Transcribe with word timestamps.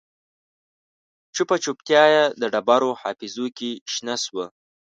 چوپه 1.35 1.55
چوپتیا 1.63 2.03
یې 2.13 2.23
د 2.41 2.43
ډبرو 2.53 2.91
حافظو 3.01 3.45
کې 3.57 3.69
شنه 3.93 4.15
شوه 4.23 4.45